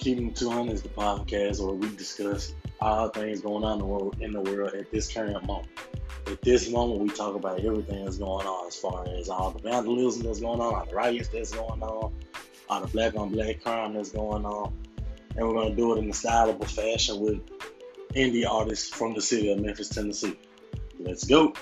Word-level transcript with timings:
Keeping 0.00 0.32
200 0.32 0.72
is 0.72 0.82
the 0.82 0.88
podcast 0.88 1.62
where 1.62 1.74
we 1.74 1.94
discuss 1.94 2.54
all 2.80 3.10
things 3.10 3.42
going 3.42 3.64
on 3.64 3.74
in 3.74 3.78
the 3.80 3.84
world, 3.84 4.16
in 4.20 4.32
the 4.32 4.40
world 4.40 4.72
at 4.72 4.90
this 4.90 5.12
current 5.12 5.44
moment. 5.44 5.68
At 6.26 6.40
this 6.40 6.70
moment, 6.70 7.00
we 7.00 7.10
talk 7.10 7.34
about 7.34 7.60
everything 7.60 8.02
that's 8.06 8.16
going 8.16 8.46
on 8.46 8.66
as 8.66 8.76
far 8.76 9.06
as 9.06 9.28
all 9.28 9.50
the 9.50 9.58
vandalism 9.58 10.22
that's 10.22 10.40
going 10.40 10.58
on, 10.58 10.74
all 10.74 10.86
the 10.86 10.94
riots 10.94 11.28
that's 11.28 11.52
going 11.52 11.82
on, 11.82 12.14
all 12.70 12.80
the 12.80 12.86
black 12.86 13.14
on 13.14 13.28
black 13.28 13.62
crime 13.62 13.92
that's 13.92 14.10
going 14.10 14.46
on. 14.46 14.72
And 15.36 15.46
we're 15.46 15.52
going 15.52 15.70
to 15.70 15.76
do 15.76 15.94
it 15.94 15.98
in 15.98 16.08
a 16.08 16.14
stylable 16.14 16.64
fashion 16.64 17.20
with 17.20 17.42
indie 18.14 18.48
artists 18.48 18.88
from 18.88 19.12
the 19.12 19.20
city 19.20 19.52
of 19.52 19.60
Memphis, 19.60 19.90
Tennessee. 19.90 20.38
Let's 20.98 21.24
go. 21.24 21.52